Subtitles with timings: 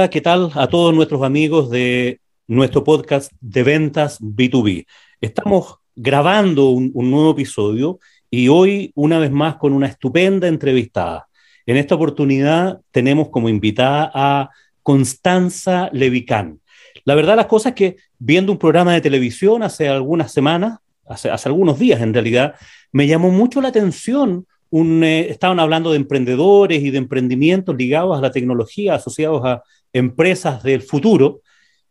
[0.00, 4.86] Hola, ¿qué tal a todos nuestros amigos de nuestro podcast de ventas B2B?
[5.20, 7.98] Estamos grabando un, nuevo episodio
[8.30, 11.28] y hoy una vez más con una estupenda entrevistada.
[11.66, 14.48] En esta oportunidad tenemos como invitada a
[14.82, 16.60] Constanza Levicán.
[17.04, 21.28] La verdad las cosas es que viendo un programa de televisión hace algunas semanas, hace,
[21.28, 22.54] hace algunos días en realidad,
[22.90, 28.20] me llamó mucho la atención eh, estaban hablando de emprendedores y de emprendimientos ligados a
[28.20, 31.40] la tecnología, asociados a empresas del futuro,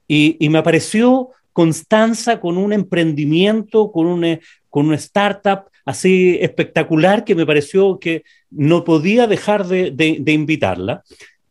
[0.07, 7.23] y, me apareció Constanza con un emprendimiento, con una, eh, con una startup así espectacular
[7.23, 11.03] que me pareció que no podía dejar de, invitarla.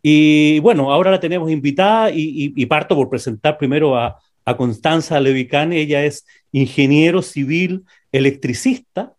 [0.02, 5.78] Y bueno, ahora la tenemos invitada y, parto por presentar primero a, a Constanza Levicane.
[5.78, 9.12] Ella es ingeniero civil electricista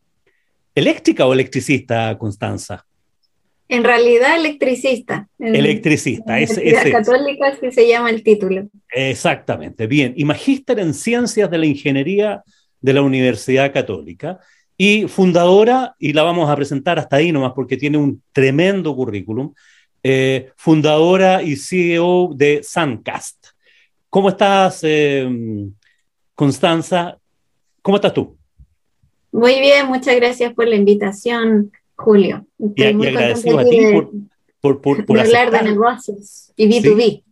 [0.79, 2.85] ¿Eléctrica o electricista, Constanza?
[3.71, 5.29] En realidad, electricista.
[5.37, 6.39] electricista.
[6.39, 6.59] es,
[6.91, 8.67] católica así se llama el título.
[8.91, 10.13] Exactamente, bien.
[10.17, 12.43] Y magíster en Ciencias de la Ingeniería
[12.81, 14.39] de la Universidad Católica
[14.75, 19.53] y fundadora, y la vamos a presentar hasta ahí nomás porque tiene un tremendo currículum,
[20.01, 23.49] eh, fundadora y CEO de Suncast.
[24.09, 25.29] ¿Cómo estás, eh,
[26.33, 27.19] Constanza?
[27.83, 28.35] ¿Cómo estás tú?
[29.31, 32.45] Muy bien, muchas gracias por la invitación, Julio.
[32.57, 33.79] Estoy muy agradecido a ti
[34.61, 37.23] por, por, hablar de negocios y B2B.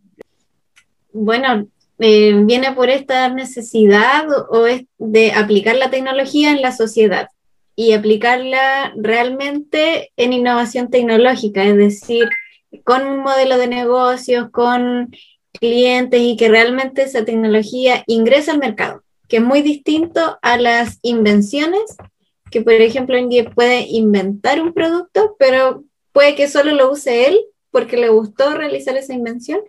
[1.12, 7.28] Bueno, eh, viene por esta necesidad o es de aplicar la tecnología en la sociedad
[7.74, 12.28] y aplicarla realmente en innovación tecnológica, es decir,
[12.84, 15.10] con un modelo de negocios, con
[15.52, 20.98] clientes y que realmente esa tecnología ingrese al mercado que es muy distinto a las
[21.02, 21.96] invenciones,
[22.50, 27.38] que por ejemplo día puede inventar un producto, pero puede que solo lo use él
[27.70, 29.60] porque le gustó realizar esa invención,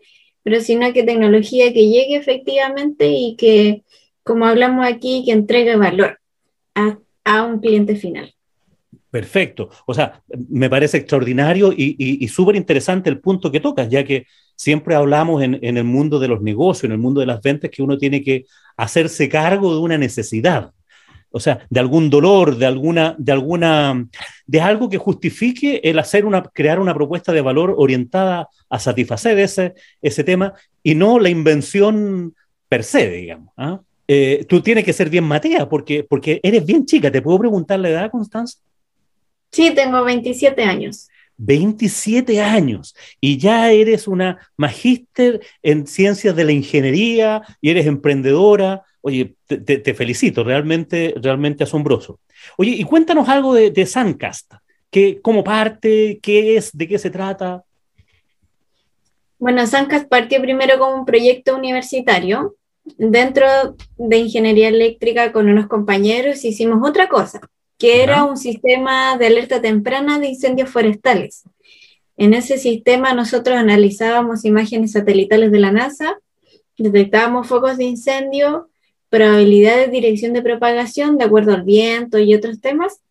[0.44, 3.84] pero sino que tecnología que llegue efectivamente y que,
[4.24, 6.20] como hablamos aquí, que entregue valor
[6.76, 8.34] a, a un cliente final.
[9.12, 9.70] Perfecto.
[9.88, 14.94] O sea, me parece extraordinario y, súper interesante el punto que tocas, ya que siempre
[14.94, 17.98] hablamos en, el mundo de los negocios, en el mundo de las ventas, que uno
[17.98, 18.46] tiene que
[18.78, 20.74] hacerse cargo de una necesidad.
[21.32, 24.08] O sea, de algún dolor, de alguna, de alguna,
[24.48, 29.38] de algo que justifique el hacer una, crear una propuesta de valor orientada a satisfacer
[29.40, 32.34] ese, ese tema y no la invención
[32.68, 33.54] per se, digamos.
[33.58, 33.80] ¿ah?
[34.08, 37.12] Eh, tú tienes que ser bien Matea, porque, porque eres bien chica.
[37.12, 38.58] ¿Te puedo preguntar la edad, Constanza?
[39.52, 41.10] Sí, tengo 27 años.
[41.38, 48.84] 27 años y ya eres una magíster en ciencias de la ingeniería y eres emprendedora.
[49.02, 52.20] Oye, te, felicito, realmente, realmente asombroso.
[52.58, 54.54] Oye, y cuéntanos algo de, de Suncast.
[54.90, 56.20] ¿Qué, ¿Cómo parte?
[56.22, 56.76] ¿Qué es?
[56.76, 57.64] ¿De qué se trata?
[59.38, 62.56] Bueno, Suncast partió primero como un proyecto universitario.
[62.98, 63.46] Dentro
[63.98, 67.40] de ingeniería eléctrica con unos compañeros hicimos otra cosa
[67.80, 71.44] que era un sistema de alerta temprana de incendios forestales.
[72.18, 76.20] En ese sistema nosotros analizábamos imágenes satelitales de la NASA,
[76.78, 78.70] detectábamos focos de incendio,
[79.10, 83.02] probabilidades de dirección de propagación de acuerdo al viento y otros temas,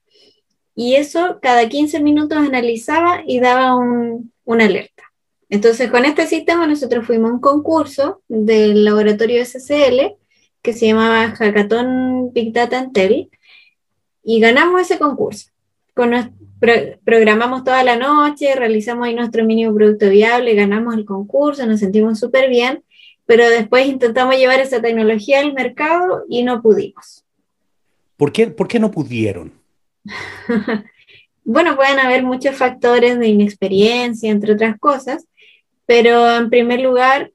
[0.74, 5.02] y eso cada 15 minutos analizaba y daba un, una alerta.
[5.50, 10.16] Entonces, con este sistema nosotros fuimos a un concurso del laboratorio SCL
[10.62, 13.30] que se llamaba Hackathon Big Data Intel,
[14.30, 15.48] y ganamos ese concurso.
[17.02, 22.18] programamos toda la noche, realizamos ahí nuestro mínimo producto viable, ganamos el concurso, nos sentimos
[22.18, 22.84] súper bien,
[23.28, 27.26] pero después intentamos llevar esa tecnología al mercado y no pudimos.
[28.16, 29.52] ¿Por qué, por qué no pudieron?
[31.44, 35.26] bueno, pueden haber muchos factores de inexperiencia, entre otras cosas,
[35.84, 37.30] pero en primer lugar,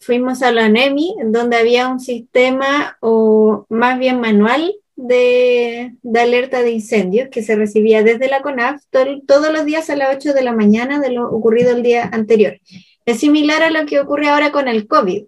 [0.00, 6.72] fuimos a la NEMI, donde había un sistema o más bien manual de, alerta de
[6.72, 10.52] incendios que se recibía desde la CONAF todos los días a las 8 de la
[10.52, 12.58] mañana de lo ocurrido el día anterior.
[13.06, 15.24] Es similar a lo que ocurre ahora con el COVID,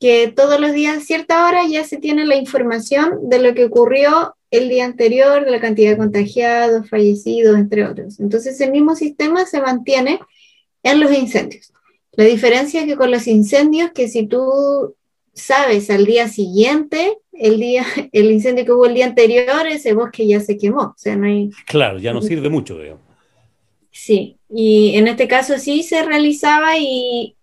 [0.00, 3.66] que todos los días a cierta hora ya se tiene la información de lo que
[3.66, 8.20] ocurrió el día anterior, de la cantidad de contagiados, fallecidos, entre otros.
[8.20, 10.20] Entonces el mismo sistema se mantiene
[10.82, 11.72] en los incendios.
[12.12, 14.94] La diferencia es que con los incendios, que si tú
[15.32, 20.26] sabes al día siguiente, el día, el incendio que hubo el día anterior, ese bosque
[20.26, 20.82] ya se quemó.
[20.82, 21.50] O sea, no hay...
[21.66, 23.11] Claro, ya no sirve mucho, digamos.
[23.92, 27.36] Sí, y en este caso sí se realizaba y,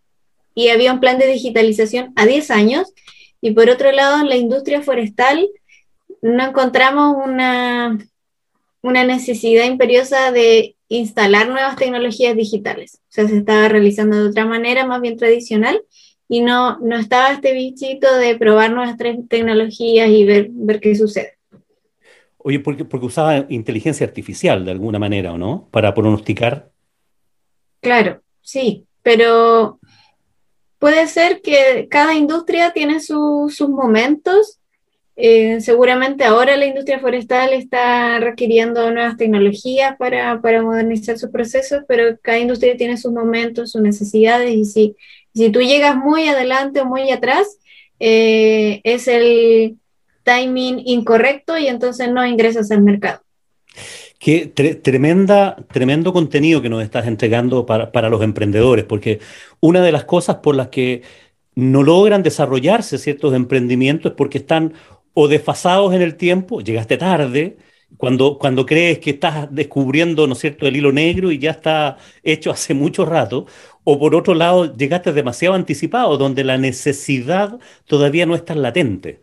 [0.55, 2.91] y había un plan de digitalización a 10 años.
[3.39, 5.47] Y por otro lado, en la industria forestal
[6.21, 7.97] no encontramos una,
[8.81, 12.99] una necesidad imperiosa de instalar nuevas tecnologías digitales.
[13.09, 15.81] O sea, se estaba realizando de otra manera, más bien tradicional,
[16.27, 21.38] y no, no estaba este bichito de probar nuevas tecnologías y ver, ver qué sucede.
[22.41, 25.67] Oye, porque, porque usaba inteligencia artificial de alguna manera, ¿o no?
[25.71, 26.71] Para pronosticar.
[27.81, 29.79] Claro, sí, pero
[30.79, 34.59] puede ser que cada industria tiene sus momentos.
[35.17, 41.83] Eh, seguramente ahora la industria forestal está requiriendo nuevas tecnologías para, para, modernizar sus procesos,
[41.89, 44.95] pero cada industria tiene sus momentos, sus necesidades, y si,
[45.33, 47.59] si tú llegas muy adelante o muy atrás,
[47.99, 49.77] eh, es el
[50.23, 53.21] timing incorrecto y entonces no ingresas al mercado.
[54.19, 59.19] Qué tremenda, tremendo contenido que nos estás entregando para, para, los emprendedores, porque
[59.61, 61.03] una de las cosas por las que
[61.55, 64.73] no logran desarrollarse ciertos emprendimientos es porque están
[65.13, 67.57] o desfasados en el tiempo, llegaste tarde,
[67.97, 72.51] cuando, cuando crees que estás descubriendo, ¿no cierto?, el hilo negro y ya está hecho
[72.51, 73.45] hace mucho rato,
[73.83, 79.21] o por otro lado, llegaste demasiado anticipado, donde la necesidad todavía no es tan latente.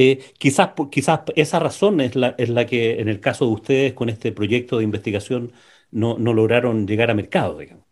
[0.00, 3.92] Eh, quizás, quizás esa razón es la, es la que en el caso de ustedes
[3.94, 5.52] con este proyecto de investigación
[5.90, 7.84] no, no lograron llegar a mercado, digamos.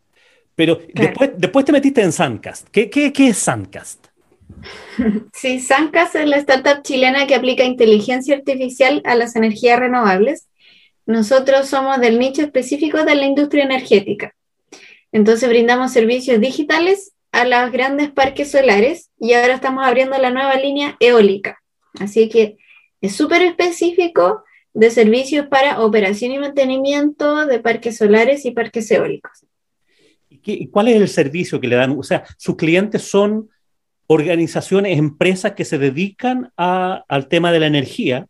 [0.54, 2.68] Pero después, después te metiste en Suncast.
[2.70, 4.06] ¿Qué, qué, qué es Suncast?
[5.32, 10.46] Sí, Suncast es la startup chilena que aplica inteligencia artificial a las energías renovables.
[11.06, 14.32] Nosotros somos del nicho específico de la industria energética.
[15.10, 20.54] Entonces brindamos servicios digitales a los grandes parques solares y ahora estamos abriendo la nueva
[20.54, 21.60] línea eólica.
[22.00, 22.58] Así que
[23.00, 29.46] es súper específico de servicios para operación y mantenimiento de parques solares y parques eólicos.
[30.28, 31.98] ¿Y cuál es el servicio que le dan?
[31.98, 33.48] O sea, sus clientes son
[34.06, 38.26] organizaciones, empresas que se dedican al tema de la energía.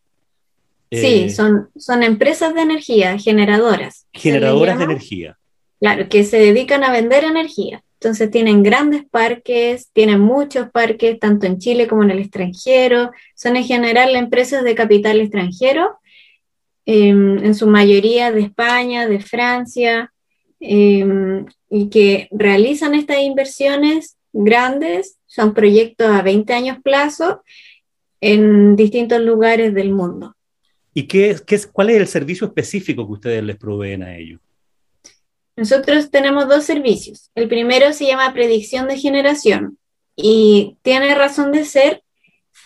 [0.90, 4.06] Sí, eh, son, son empresas de energía, generadoras.
[4.12, 5.38] Generadoras de energía.
[5.80, 7.82] Claro, que se dedican a vender energía.
[8.00, 13.10] Entonces tienen grandes parques, tienen muchos parques, tanto en Chile como en el extranjero.
[13.34, 15.98] Son en general empresas de capital extranjero,
[16.84, 20.12] em, en su mayoría de España, de Francia,
[20.60, 27.42] em, y que realizan estas inversiones grandes, son proyectos a 20 años plazo
[28.20, 30.34] en distintos lugares del mundo.
[30.92, 34.40] ¿Y qué, qué cuál es el servicio específico que ustedes les proveen a ellos?
[35.56, 37.30] Nosotros tenemos dos servicios.
[37.34, 39.78] El primero se llama predicción de generación
[40.14, 42.02] y tiene razón de ser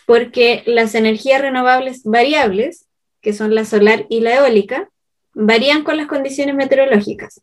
[0.06, 2.87] porque las energías renovables variables,
[3.20, 4.90] que son la solar y la eólica,
[5.34, 7.40] varían con las condiciones meteorológicas.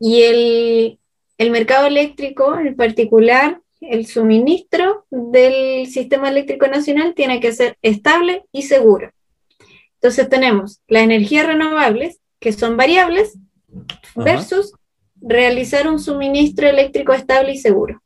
[0.00, 0.98] Y el,
[1.36, 8.44] el mercado eléctrico, en particular, el suministro del sistema eléctrico nacional tiene que ser estable
[8.52, 9.12] y seguro.
[9.94, 13.38] Entonces tenemos las energías renovables, que son variables,
[14.14, 14.74] versus
[15.20, 18.02] realizar un suministro eléctrico estable y seguro.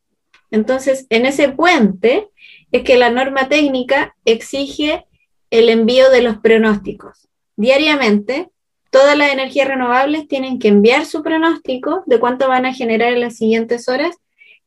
[0.50, 2.28] Entonces, en ese puente
[2.72, 5.06] es que la norma técnica exige
[5.50, 7.28] el envío de los pronósticos.
[7.56, 8.50] Diariamente,
[8.90, 13.20] todas las energías renovables tienen que enviar su pronóstico de cuánto van a generar en
[13.20, 14.16] las siguientes horas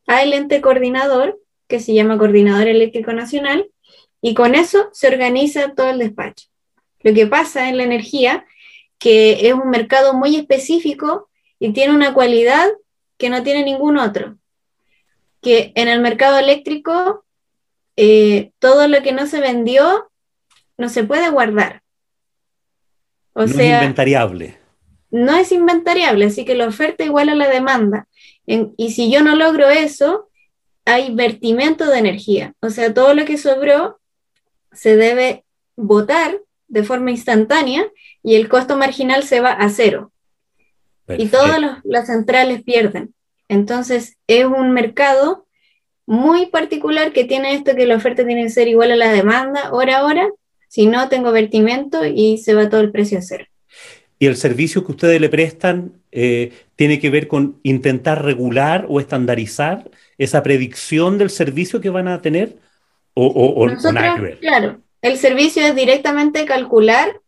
[0.08, 3.70] al ente coordinador, que se llama Coordinador Eléctrico Nacional,
[4.22, 6.48] y con eso se organiza todo el despacho.
[7.02, 8.46] Lo que pasa en la energía
[9.02, 11.28] que es un mercado muy específico
[11.58, 12.70] y tiene una cualidad
[13.18, 14.38] que no tiene ningún otro.
[15.42, 17.26] Que en el mercado eléctrico,
[17.98, 20.12] eh, todo lo que no se vendió
[20.78, 21.82] no se puede guardar.
[23.34, 24.60] O no sea, es inventariable.
[25.10, 28.08] No es inventariable, así que la oferta igual a la demanda.
[28.46, 30.30] y si yo no logro eso,
[30.86, 32.54] hay vertimento de energía.
[32.60, 34.00] O sea, todo lo que sobró
[34.72, 35.44] se debe
[35.76, 36.40] botar
[36.72, 37.86] de forma instantánea
[38.24, 40.12] y el costo marginal se va a cero.
[41.18, 43.14] Y todas las centrales pierden.
[43.50, 45.46] Entonces es un mercado
[46.06, 49.72] muy particular que tiene esto que la oferta tiene que ser igual a la demanda
[49.74, 50.30] hora a hora,
[50.70, 53.46] si no tengo vertimento y se va todo el precio a cero.
[54.18, 59.02] ¿Y el servicio que ustedes le prestan eh, tiene que ver con intentar regular o
[59.02, 62.56] estandarizar esa predicción del servicio que van a tener?
[63.14, 63.66] ¿O, o,
[64.40, 67.22] Claro, el servicio es directamente calcular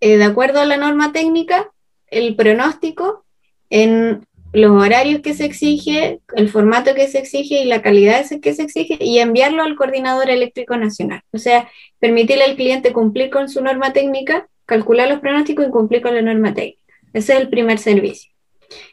[0.00, 1.70] eh, de acuerdo a la norma técnica,
[2.08, 3.24] el pronóstico
[3.70, 8.54] en los horarios que se exige, el formato que se exige y la calidad que
[8.54, 11.22] se exige y enviarlo al coordinador eléctrico nacional.
[11.32, 16.02] O sea, permitirle al cliente cumplir con su norma técnica, calcular los pronósticos y cumplir
[16.02, 16.80] con la norma técnica.
[17.12, 18.32] Ese es el primer servicio.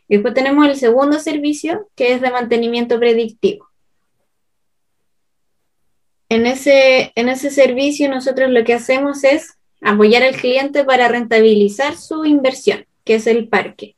[0.07, 3.69] Después tenemos el segundo servicio, que es de mantenimiento predictivo.
[6.33, 11.95] En ese, en ese servicio nosotros lo que hacemos es apoyar al cliente para rentabilizar
[11.95, 12.85] su inversión.
[13.05, 13.95] que es el parque.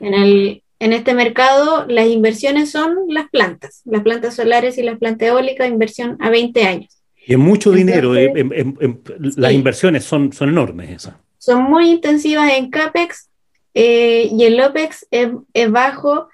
[0.00, 4.98] En, el, en este mercado las inversiones son las plantas, las plantas solares y las
[4.98, 7.02] plantas eólicas, inversión a 20 años.
[7.26, 8.32] Y es mucho dinero, eh,
[9.36, 11.16] las inversiones son, son enormes esas.
[11.36, 13.28] Son muy intensivas en CAPEX
[13.74, 16.28] eh, y el OPEX es, es bajo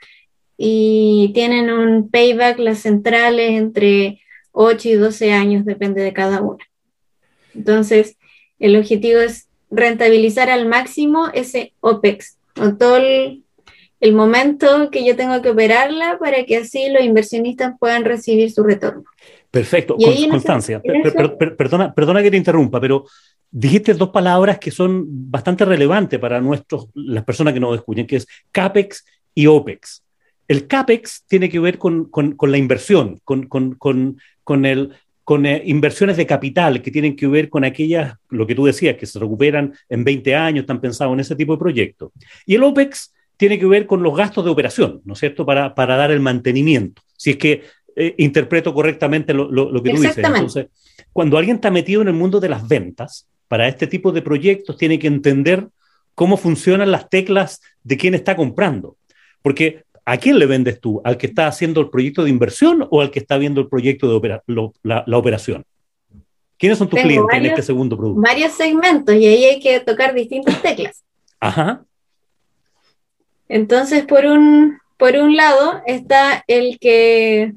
[0.57, 4.21] y tienen un payback las centrales entre
[4.53, 6.65] 8 y 12 años, depende de cada una.
[7.55, 8.17] Entonces,
[8.59, 13.43] el objetivo es rentabilizar al máximo ese OPEX, o todo el,
[14.13, 19.05] momento que yo tengo que operarla para que así los inversionistas puedan recibir su retorno.
[19.51, 19.97] Perfecto,
[20.31, 20.83] Constancia,
[21.57, 23.05] perdona, perdona que te interrumpa, pero
[23.51, 28.17] dijiste dos palabras que son bastante relevantes para nuestros, las personas que nos escuchen, que
[28.17, 29.05] es CAPEX
[29.35, 30.03] y OPEX.
[30.49, 34.19] El CAPEX tiene que ver con, la inversión, con, con,
[34.65, 34.91] el,
[35.25, 38.97] con eh, inversiones de capital que tienen que ver con aquellas, lo que tú decías,
[38.97, 42.11] que se recuperan en 20 años, están pensados en ese tipo de proyectos.
[42.47, 45.75] Y el OPEX tiene que ver con los gastos de operación, ¿no es cierto?, para,
[45.75, 47.03] para dar el mantenimiento.
[47.17, 47.63] Si es que
[47.95, 50.19] eh, interpreto correctamente lo, lo, que tú dices.
[50.19, 50.67] Entonces,
[51.13, 54.79] cuando alguien está metido en el mundo de las ventas, para este tipo de proyectos
[54.79, 55.69] tiene que entender
[56.15, 58.97] cómo funcionan las teclas de quién está comprando.
[59.43, 61.01] Porque ¿a quién le vendes tú?
[61.05, 64.19] ¿Al que está haciendo el proyecto de inversión o al que está viendo el proyecto
[64.19, 64.41] de
[64.83, 65.65] la, operación?
[66.59, 68.21] ¿Quiénes son tus clientes en este segundo producto?
[68.21, 71.03] Varios segmentos y ahí hay que tocar distintas teclas.
[71.41, 71.85] Ajá.
[73.49, 77.55] Entonces, por un, por un lado está el que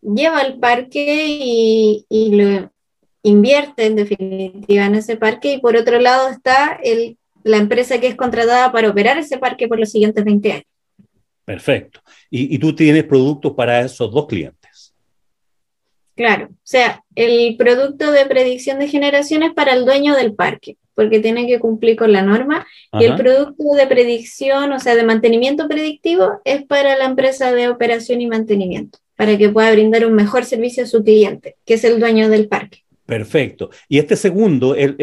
[0.00, 2.70] lleva el parque y, y lo
[3.22, 8.08] invierte en definitiva en ese parque y por otro lado está el, la empresa que
[8.08, 10.64] es contratada para operar ese parque por los siguientes 20 años.
[11.48, 12.00] Perfecto.
[12.28, 14.92] Y, tú tienes productos para esos dos clientes.
[16.14, 20.76] Claro, o sea, el producto de predicción de generación es para el dueño del parque,
[20.94, 22.66] porque tiene que cumplir con la norma,
[23.00, 27.70] y el producto de predicción, o sea, de mantenimiento predictivo, es para la empresa de
[27.70, 31.84] operación y mantenimiento, para que pueda brindar un mejor servicio a su cliente, que es
[31.84, 32.84] el dueño del parque.
[33.06, 33.70] Perfecto.
[33.88, 34.96] Y este segundo, el,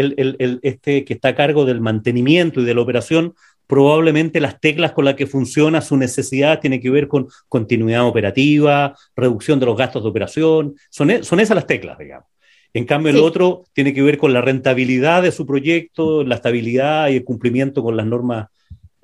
[0.61, 3.33] este que está a cargo del mantenimiento y de la operación,
[3.67, 8.95] probablemente las teclas con las que funciona su necesidad tienen que ver con continuidad operativa,
[9.15, 12.27] reducción de los gastos de operación, son, e, son esas las teclas, digamos.
[12.73, 17.07] En cambio, el otro tiene que ver con la rentabilidad de su proyecto, la estabilidad
[17.07, 18.47] y el cumplimiento con las normas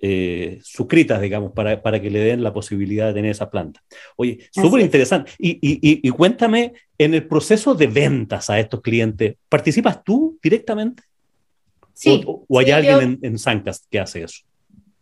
[0.01, 3.81] eh, suscritas, digamos, para, para, que le den la posibilidad de tener esa planta.
[4.17, 5.31] Oye, súper interesante.
[5.37, 11.03] Y, y, y, cuéntame, en el proceso de ventas a estos clientes, ¿participas tú directamente?
[11.93, 12.23] Sí.
[12.25, 14.41] ¿O, hay alguien en, en Sancast que hace eso?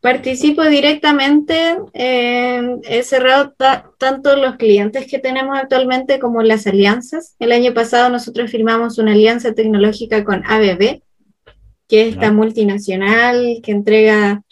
[0.01, 3.53] Participo directamente, he cerrado
[3.97, 7.35] tanto los clientes que tenemos actualmente como las alianzas.
[7.37, 11.01] El año pasado nosotros firmamos una alianza tecnológica con ABB,
[11.89, 14.43] que es esta multinacional que entrega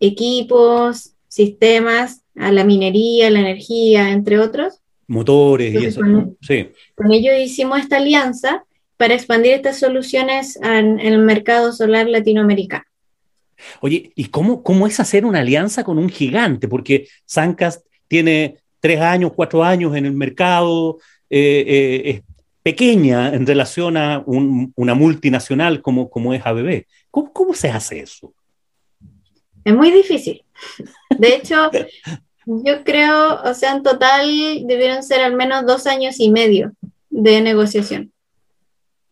[0.00, 4.80] equipos, sistemas a la minería, la energía, entre otros.
[5.06, 6.00] Motores y eso.
[6.40, 6.70] sí.
[6.94, 8.64] con ellos hicimos esta alianza
[8.96, 12.84] para expandir estas soluciones en el mercado solar latinoamericano.
[13.80, 16.68] Oye, ¿y cómo, cómo es hacer una alianza con un gigante?
[16.68, 20.98] Porque Sancast tiene tres años, cuatro años en el mercado,
[21.30, 22.22] eh, eh, es
[22.62, 26.84] pequeña en relación a una multinacional como, como es ABB.
[27.10, 28.32] ¿Cómo, ¿Cómo se hace eso?
[29.64, 30.44] Es muy difícil.
[31.18, 31.70] De hecho,
[32.46, 36.72] yo creo, o sea, en total debieron ser al menos dos años y medio
[37.10, 38.12] de negociación.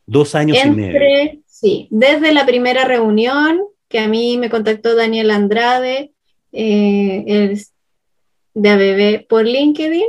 [0.06, 1.40] Dos años y medio.
[1.46, 3.60] Sí, desde la primera reunión
[3.92, 6.12] que a mí me contactó Daniel Andrade
[6.50, 7.54] eh,
[8.54, 10.06] de ABB por LinkedIn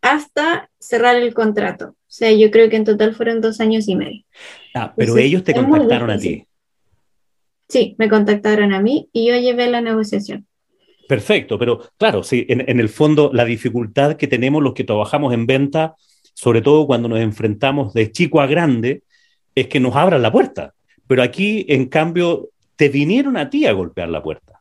[0.00, 1.88] hasta cerrar el contrato.
[1.88, 4.24] O sea, yo creo que en total fueron dos años y medio.
[4.74, 6.46] Ah, pero ellos te contactaron a ti.
[7.68, 10.46] Sí, me contactaron a mí y yo llevé la negociación.
[11.06, 15.34] Perfecto, pero claro, sí, en, en, el fondo la dificultad que tenemos los que trabajamos
[15.34, 15.94] en venta,
[16.32, 19.02] sobre todo cuando nos enfrentamos de chico a grande,
[19.54, 20.72] es que nos abran la puerta.
[21.06, 24.60] Pero aquí, en cambio, te vinieron a ti a golpear la puerta.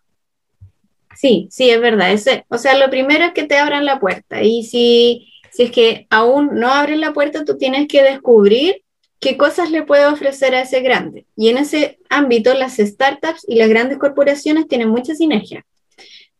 [1.15, 2.11] Sí, sí, es verdad.
[2.11, 4.43] Ese, o sea, lo primero es que te abran la puerta.
[4.43, 8.83] Y si, si es que aún no abren la puerta, tú tienes que descubrir
[9.19, 11.25] qué cosas le puede ofrecer a ese grande.
[11.35, 15.65] Y en ese ámbito, las startups y las grandes corporaciones tienen mucha sinergia.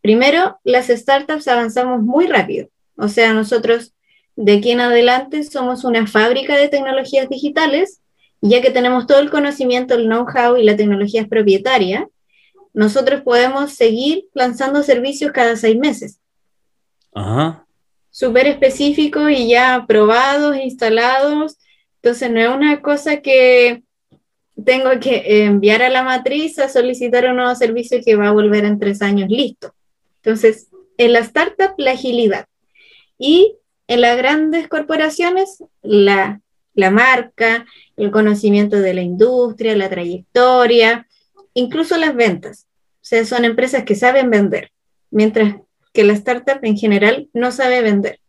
[0.02, 2.68] Primero, las startups avanzamos muy rápido.
[2.96, 3.92] O sea, nosotros
[4.36, 8.00] de aquí en adelante somos una fábrica de tecnologías digitales
[8.40, 12.08] ya que tenemos todo el conocimiento, el know-how y la tecnología es propietaria,
[12.72, 16.20] nosotros podemos seguir lanzando servicios cada seis meses.
[17.14, 17.66] Ajá.
[18.10, 21.58] Súper específicos y ya probados, instalados.
[22.02, 23.82] Entonces no es una cosa que,
[24.64, 28.64] tengo que enviar a la matriz a solicitar un nuevo servicio que va a volver
[28.64, 29.74] en tres años listo.
[30.22, 32.46] Entonces, en la startup, la agilidad.
[33.18, 36.40] Y en las grandes corporaciones, la,
[36.76, 37.66] la marca,
[37.96, 41.08] el conocimiento de la industria, la trayectoria,
[41.54, 42.66] incluso las ventas.
[42.96, 44.70] O sea, son empresas que saben vender,
[45.10, 45.56] mientras
[45.92, 48.20] que la startup en general no sabe vender.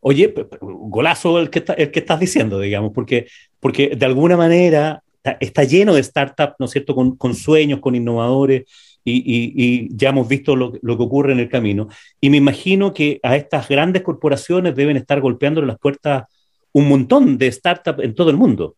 [0.00, 3.26] Oye, golazo el que, el que estás diciendo, digamos, porque,
[3.58, 5.02] porque de alguna manera
[5.40, 8.64] está, lleno de startups, ¿no es cierto?, con, sueños, con innovadores,
[9.04, 11.88] y, ya hemos visto lo, lo, que ocurre en el camino.
[12.20, 16.24] Y me imagino que a estas grandes corporaciones deben estar golpeándole las puertas
[16.72, 18.76] un montón de startups en todo el mundo,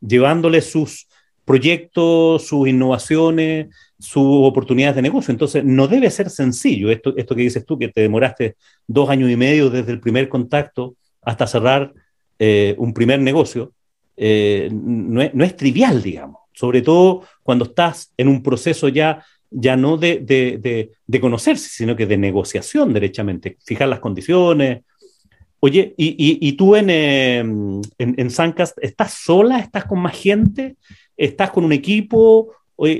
[0.00, 1.06] llevándoles sus
[1.44, 5.32] proyectos, sus innovaciones, sus oportunidades de negocio.
[5.32, 9.30] Entonces, no debe ser sencillo esto, esto que dices tú, que te demoraste dos años
[9.30, 11.92] y medio desde el primer contacto hasta cerrar
[12.38, 13.72] eh, un primer negocio.
[14.16, 19.24] Eh, no, es, no, es, trivial, digamos, sobre todo cuando estás en un proceso ya,
[19.50, 24.82] ya no de, de, de, de conocerse, sino que de negociación derechamente, fijar las condiciones.
[25.66, 29.60] Oye, ¿y, y, y tú en, eh, en, en Sancast estás sola?
[29.60, 30.76] ¿Estás con más gente?
[31.16, 32.52] ¿Estás con un equipo?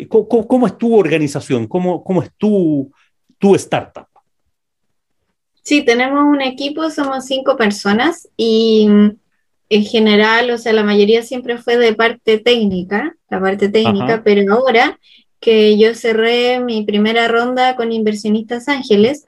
[0.08, 1.66] ¿Cómo, cómo es tu organización?
[1.66, 2.90] ¿Cómo, cómo es tu,
[3.36, 4.06] tu startup?
[5.62, 8.88] Sí, tenemos un equipo, somos cinco personas y
[9.68, 14.22] en general, o sea, la mayoría siempre fue de parte técnica, la parte técnica, Ajá.
[14.24, 14.98] pero ahora
[15.38, 19.26] que yo cerré mi primera ronda con inversionistas ángeles,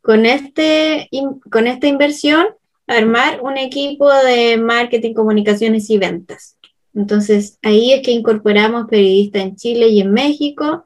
[0.00, 1.10] con, este,
[1.50, 2.46] con esta inversión,
[2.88, 6.56] armar un equipo de marketing, comunicaciones y ventas.
[6.94, 10.84] Entonces, ahí es que incorporamos periodistas en Chile y en México.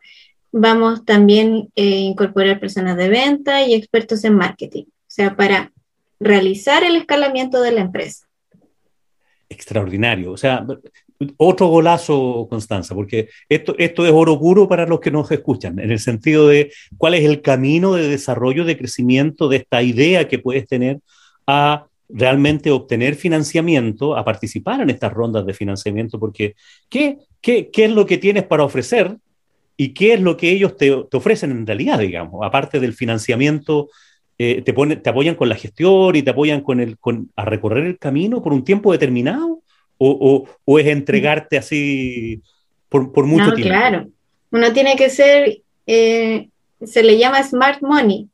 [0.50, 5.72] Vamos también a eh, incorporar personas de venta y expertos en marketing, o sea, para
[6.20, 8.26] realizar el escalamiento de la empresa.
[9.48, 10.32] Extraordinario.
[10.32, 10.66] O sea,
[11.36, 15.90] otro golazo, Constanza, porque esto, esto es oro puro para los que nos escuchan, en
[15.90, 20.38] el sentido de cuál es el camino de desarrollo, de crecimiento de esta idea que
[20.38, 21.00] puedes tener
[21.46, 26.54] a realmente obtener financiamiento, a participar en estas rondas de financiamiento, porque
[26.88, 29.16] ¿qué, qué, qué es lo que tienes para ofrecer
[29.76, 32.44] y qué es lo que ellos te, te ofrecen en realidad, digamos?
[32.44, 33.88] Aparte del financiamiento,
[34.38, 37.44] eh, te, pone, te apoyan con la gestión y te apoyan con el, con, a
[37.44, 39.62] recorrer el camino por un tiempo determinado,
[39.98, 42.42] o, o, o es entregarte así
[42.88, 43.70] por, por mucho no, tiempo.
[43.70, 44.08] Claro,
[44.50, 46.48] uno tiene que ser, eh,
[46.84, 48.28] se le llama smart money,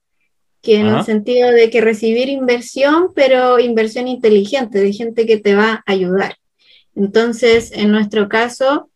[0.68, 0.98] que en Ajá.
[0.98, 5.92] el sentido de que recibir inversión, pero inversión inteligente, de gente que te va a
[5.92, 6.36] ayudar.
[6.94, 8.90] Entonces, en nuestro caso,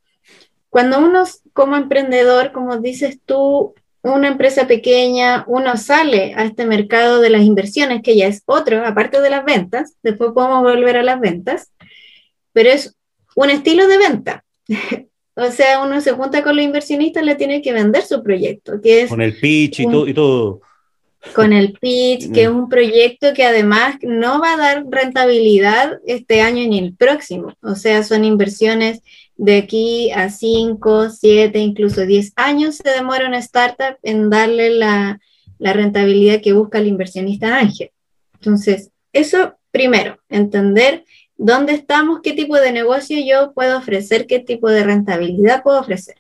[0.69, 7.23] cuando uno como emprendedor, como dices tú, una empresa pequeña, uno sale a este mercado
[7.23, 11.03] de las inversiones, que ya es otro, aparte de las ventas, después podemos volver a
[11.03, 11.73] las ventas,
[12.53, 12.95] pero es
[13.35, 14.45] un estilo de venta.
[15.37, 19.05] o sea, uno se junta con los inversionistas, le tiene que vender su proyecto, que
[19.05, 19.09] es...
[19.09, 20.61] Con el pitch y, un, todo, y todo
[21.35, 26.41] con el pitch, que es un proyecto que además no va a dar rentabilidad este
[26.41, 27.55] año ni el próximo.
[27.63, 29.01] O sea, son inversiones
[29.37, 35.21] de aquí a 5, 7, incluso 10 años se demora una startup en darle la,
[35.59, 37.91] la rentabilidad que busca el inversionista ángel.
[38.35, 41.05] Entonces, eso primero, entender
[41.37, 46.17] dónde estamos, qué tipo de negocio yo puedo ofrecer, qué tipo de rentabilidad puedo ofrecer.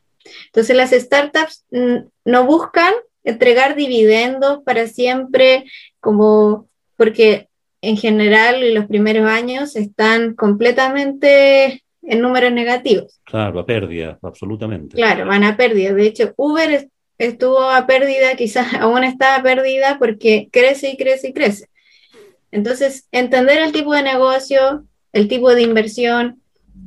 [0.47, 1.65] Entonces, las startups
[2.25, 2.93] no buscan
[3.24, 5.64] entregar dividendos para siempre,
[6.00, 7.48] como porque
[7.80, 13.20] en general los primeros años están completamente en números negativos.
[13.24, 14.96] Claro, a pérdida, absolutamente.
[14.96, 15.92] Claro, van a pérdida.
[15.92, 21.28] De hecho, Uber estuvo a pérdida, quizás aún está a pérdida porque crece y crece
[21.28, 21.68] y crece.
[22.50, 26.42] Entonces, entender el tipo de negocio, el tipo de inversión,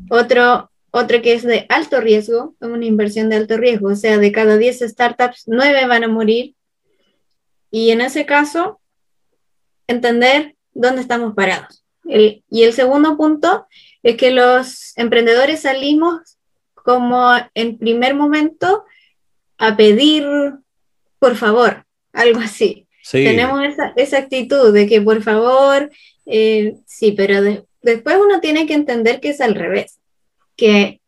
[0.10, 4.32] otro, otro que es de alto riesgo, una inversión de alto riesgo, o sea, de
[4.32, 6.56] cada 10 startups, 9 van a morir.
[7.70, 8.80] Y en ese caso,
[9.88, 11.84] entender dónde estamos parados.
[12.06, 13.68] El, y el segundo punto
[14.04, 16.38] es que los emprendedores salimos
[16.76, 18.86] como en primer momento
[19.58, 20.26] a pedir,
[21.20, 22.88] por favor, algo así.
[23.04, 23.26] Sí.
[23.26, 25.92] Tenemos esa, esa, actitud de que por favor,
[26.26, 30.00] eh, sí, pero de, después uno tiene que entender que es al revés,
[30.56, 31.02] que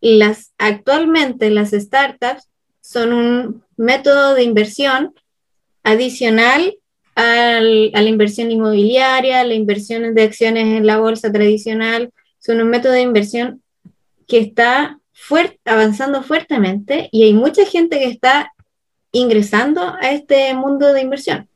[0.00, 2.48] las, actualmente las startups
[2.80, 5.14] son un método de inversión
[5.82, 6.76] adicional
[7.14, 12.68] al, a la inversión inmobiliaria, la inversión de acciones en la bolsa tradicional, son un
[12.70, 13.62] método de inversión
[14.26, 18.52] que está fuert, avanzando fuertemente y hay mucha gente que está
[19.10, 21.48] ingresando a este mundo de inversión.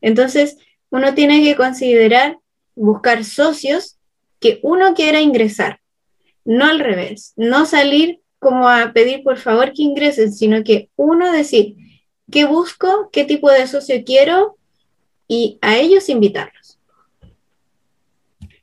[0.00, 0.58] Entonces,
[0.90, 2.38] uno tiene que considerar
[2.74, 3.98] buscar socios
[4.40, 5.80] que uno quiera ingresar.
[6.48, 11.30] No al revés, no salir como a pedir por favor que ingresen, sino que uno
[11.30, 11.76] decir,
[12.32, 13.10] ¿qué busco?
[13.12, 14.56] ¿Qué tipo de socio quiero?
[15.28, 16.78] Y a ellos invitarlos.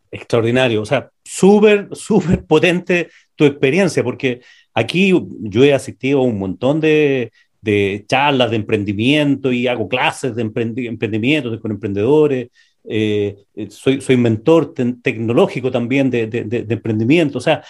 [0.09, 4.41] Extraordinario, o sea, súper, súper potente tu experiencia, porque
[4.73, 10.35] aquí yo he asistido a un montón de, de charlas de emprendimiento y hago clases
[10.35, 12.49] de emprendimiento con emprendedores.
[12.87, 17.37] Eh, soy, soy mentor tecnológico también de, de, emprendimiento.
[17.37, 17.63] O sea,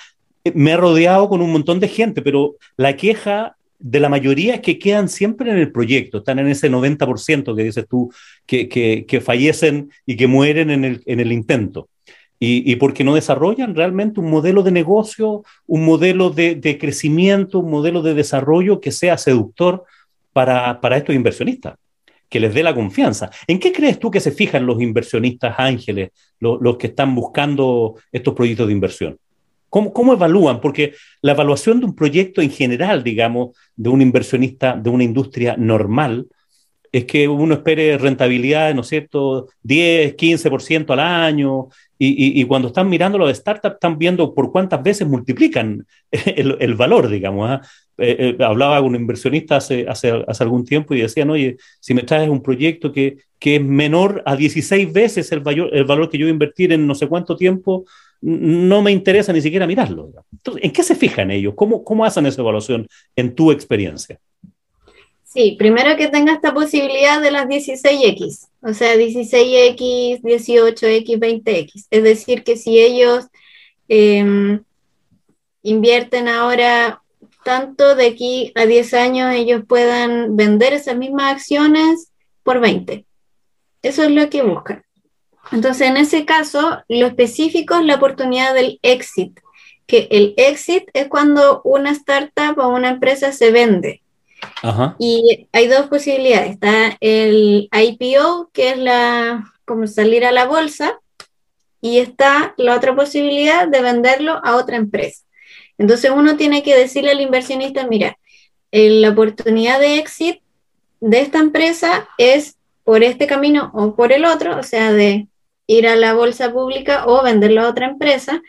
[0.54, 4.62] me he rodeado con un montón de gente, pero la queja de la mayoría es
[4.62, 8.12] que quedan siempre en el proyecto, están en ese 90% que dices tú,
[8.46, 11.90] que, fallecen y que mueren en el, en el intento.
[12.38, 17.72] Y, porque no desarrollan realmente un modelo de negocio, un modelo de, de crecimiento, un
[17.72, 19.84] modelo de desarrollo que sea seductor
[20.32, 21.76] para, para estos inversionistas,
[22.30, 23.30] que les dé la confianza.
[23.48, 26.10] ¿En qué crees tú que se fijan los inversionistas ángeles,
[26.40, 29.18] los, que están buscando estos proyectos de inversión?
[29.70, 30.62] ¿Cómo, ¿Cómo, evalúan?
[30.62, 35.56] Porque la evaluación de un proyecto en general, digamos, de un inversionista de una industria
[35.58, 36.28] normal,
[36.92, 42.90] es que uno espere rentabilidad, ¿no es cierto?, 10, 15% al año, y, cuando están
[42.90, 47.50] mirando los startups, están viendo por cuántas veces multiplican el, valor, digamos.
[47.50, 47.62] ¿ah?
[47.98, 51.94] Eh, eh, hablaba con un inversionista hace, hace, hace, algún tiempo y decían, oye, si
[51.94, 56.10] me traes un proyecto que, que es menor a 16 veces el valor, el valor
[56.10, 57.86] que yo voy a invertir en no sé cuánto tiempo,
[58.22, 60.12] no me interesa ni siquiera mirarlo.
[60.32, 61.54] Entonces, ¿en qué se fijan ellos?
[61.56, 64.20] ¿Cómo, cómo hacen esa evaluación en tu experiencia?
[65.24, 71.88] Sí, primero que tenga esta posibilidad de las 16X, o sea, 16X, 18X, 20X.
[71.92, 73.26] Es decir, que si ellos
[73.90, 74.60] eh,
[75.62, 77.02] invierten ahora
[77.46, 82.12] tanto de aquí a 10 años, ellos puedan vender esas mismas acciones
[82.44, 83.06] por 20.
[83.84, 84.84] Eso es lo que buscan.
[85.52, 89.40] Entonces, en ese caso, lo específico es la oportunidad del exit,
[89.86, 94.02] que el exit es cuando una startup o una empresa se vende
[94.98, 96.52] y hay dos posibilidades.
[96.52, 101.00] Está el IPO, que es la como salir a la bolsa,
[101.82, 105.25] y está la otra posibilidad de venderlo a otra empresa.
[105.78, 108.18] Entonces uno tiene que decirle al inversionista, mira,
[108.72, 110.42] la oportunidad de exit
[111.00, 115.28] de esta empresa es por este camino o por el otro, o sea, de
[115.68, 118.42] ir a la bolsa pública o venderlo a otra empresa,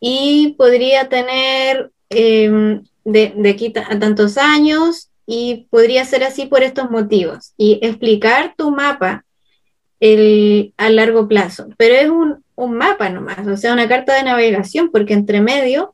[0.00, 6.62] y podría tener eh, de, de aquí a tantos años y podría ser así por
[6.62, 9.24] estos motivos y explicar tu mapa
[10.00, 11.68] el, a largo plazo.
[11.78, 15.93] Pero es un, un, mapa nomás, o sea, una carta de navegación, porque entre medio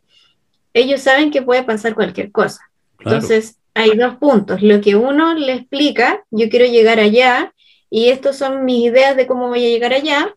[0.74, 2.70] ellos saben que puede pasar cualquier cosa.
[2.98, 4.62] Entonces, hay dos puntos.
[4.62, 7.54] Lo que uno le explica, yo quiero llegar allá
[7.88, 10.34] y estos son mis ideas de cómo voy a llegar allá.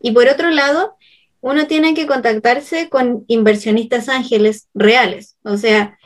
[0.00, 0.96] Y por otro lado,
[1.40, 5.96] uno tiene que contactarse con inversionistas ángeles reales, o sea,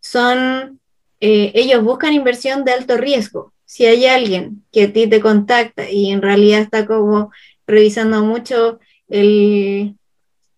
[0.00, 0.80] son
[1.20, 3.52] eh, ellos buscan inversión de alto riesgo.
[3.64, 7.32] Si hay alguien que a ti te contacta y en realidad está como
[7.66, 9.96] revisando mucho el,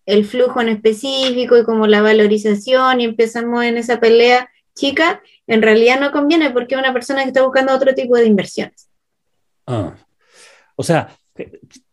[0.09, 5.61] el flujo en específico y como la valorización y empezamos en esa pelea chica, en
[5.61, 8.89] realidad no conviene porque es una persona que está buscando otro tipo de inversiones.
[9.67, 9.95] Ah,
[10.75, 11.09] o sea,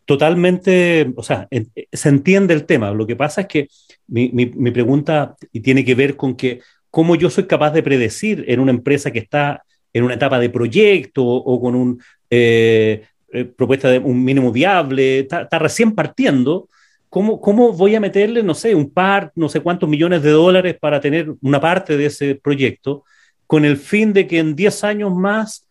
[0.05, 1.49] totalmente, o sea,
[1.93, 2.93] se entiende el tema.
[2.93, 3.69] Lo que pasa es que
[4.07, 8.45] mi, mi, mi pregunta tiene que ver con que cómo yo soy capaz de predecir
[8.49, 11.97] en una empresa que está en una etapa de proyecto o con una
[12.31, 16.69] eh, eh, propuesta de un mínimo viable, está, recién partiendo,
[17.09, 20.77] ¿cómo, ¿cómo voy a meterle, no sé, un par, no sé cuántos millones de dólares
[20.81, 23.05] para tener una parte de ese proyecto
[23.47, 25.67] con el fin de que en 10 años más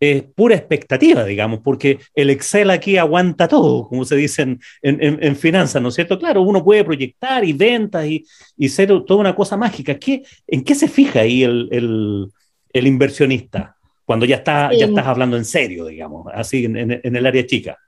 [0.00, 5.22] es pura expectativa, digamos, porque el Excel aquí aguanta todo, como se dice en, en,
[5.22, 6.18] en finanzas, ¿no es cierto?
[6.18, 8.24] Claro, uno puede proyectar y ventas y,
[8.56, 9.98] y ser toda una cosa mágica.
[9.98, 12.26] ¿Qué, ¿En qué se fija ahí el, el,
[12.72, 13.76] el inversionista
[14.06, 14.78] cuando ya, está, sí.
[14.78, 17.78] ya estás hablando en serio, digamos, así en, en el área chica?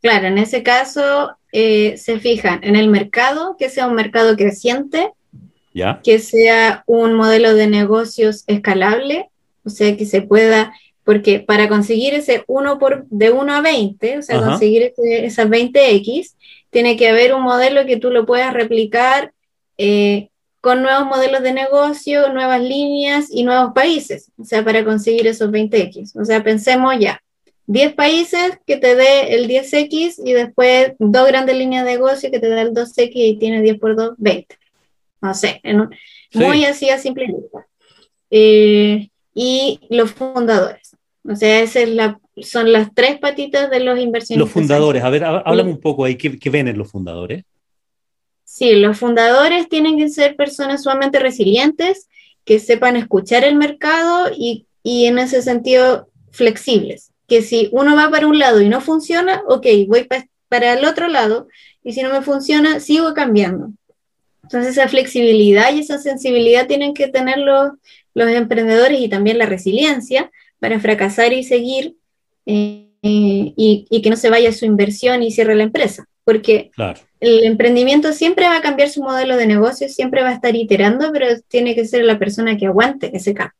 [0.00, 5.10] Claro, en ese caso eh, se fijan en el mercado, que sea un mercado creciente,
[5.72, 6.00] ¿Ya?
[6.02, 9.28] que sea un modelo de negocios escalable,
[9.64, 10.72] o sea, que se pueda
[11.04, 14.50] porque para conseguir ese 1 por, de 1 a 20, o sea, Ajá.
[14.50, 16.34] conseguir ese, esas 20X,
[16.70, 19.32] tiene que haber un modelo que tú lo puedas replicar
[19.76, 20.28] eh,
[20.60, 25.50] con nuevos modelos de negocio, nuevas líneas y nuevos países, o sea, para conseguir esos
[25.50, 26.12] 20X.
[26.20, 27.20] O sea, pensemos ya,
[27.70, 32.40] 10 países que te dé el 10X y después dos grandes líneas de negocio que
[32.40, 34.58] te da el 2X y tiene 10 por 2, 20.
[35.20, 35.90] No sé, en un,
[36.32, 36.38] sí.
[36.40, 37.68] muy así a simple vista.
[38.28, 40.96] Eh, y los fundadores.
[41.22, 44.38] O sea, esas es la, son las tres patitas de los inversionistas.
[44.38, 47.44] Los fundadores, a ver, háblame un poco ahí, ¿qué, qué ven en los fundadores?
[48.42, 52.08] Sí, los fundadores tienen que ser personas sumamente resilientes,
[52.44, 57.12] que sepan escuchar el mercado y, y en ese sentido flexibles.
[57.30, 60.06] Que si uno va para un lado y no funciona, ok, voy
[60.48, 61.48] para el otro lado
[61.82, 63.70] y si no me funciona, sigo cambiando.
[64.42, 67.70] Entonces esa flexibilidad y esa sensibilidad tienen que tener los,
[68.14, 71.94] los emprendedores y también la resiliencia para fracasar y seguir
[72.46, 76.06] eh, y, y, que no se vaya su inversión y cierre la empresa.
[76.24, 76.72] Porque
[77.20, 81.12] el emprendimiento siempre va a cambiar su modelo de negocio, siempre va a estar iterando,
[81.12, 83.54] pero tiene que ser la persona que aguante ese cambio.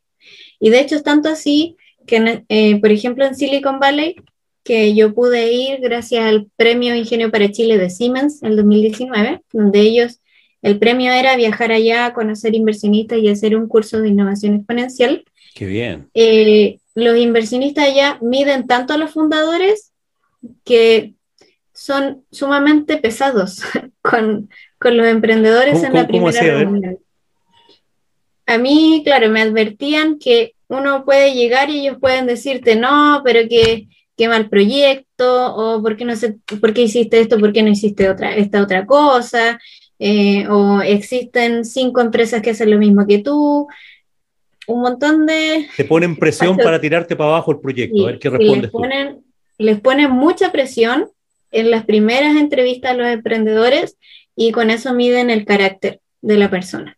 [0.59, 4.15] Y de hecho es tanto así que, eh, por ejemplo, en Silicon Valley,
[4.63, 9.79] que yo pude ir gracias al Premio Ingenio para Chile de Siemens en 2019, donde
[9.79, 10.21] ellos,
[10.61, 15.23] el premio era viajar allá, conocer inversionistas y hacer un curso de innovación exponencial.
[15.55, 16.09] Qué bien.
[16.13, 19.91] Eh, los inversionistas allá miden tanto a los fundadores
[20.63, 21.13] que
[21.73, 23.61] son sumamente pesados
[24.01, 26.99] con, con los emprendedores en la primera reunión.
[28.45, 33.47] A mí, claro, me advertían que uno puede llegar y ellos pueden decirte, no, pero
[33.49, 37.61] que qué mal proyecto, o por qué, no sé, por qué hiciste esto, por qué
[37.61, 39.59] no hiciste otra, esta otra cosa,
[39.99, 43.67] eh, o existen cinco empresas que hacen lo mismo que tú,
[44.67, 45.67] un montón de...
[45.75, 48.61] Te ponen presión para tirarte para abajo el proyecto, a ver qué respondes.
[48.61, 49.23] Les ponen,
[49.57, 51.09] les ponen mucha presión
[51.51, 53.97] en las primeras entrevistas a los emprendedores
[54.37, 56.97] y con eso miden el carácter de la persona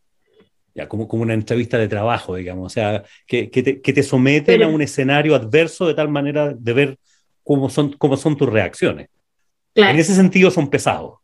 [0.76, 4.04] ya, como, como una entrevista de trabajo, digamos, o sea, que, que, te, que te,
[4.04, 7.00] someten a un escenario adverso de tal manera de ver
[7.44, 9.10] cómo son, cómo son tus reacciones.
[9.76, 11.20] En ese sentido son pesados.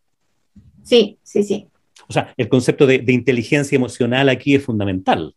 [0.84, 1.68] Sí, sí, sí.
[2.08, 5.36] O sea, el concepto de, de inteligencia emocional aquí es fundamental.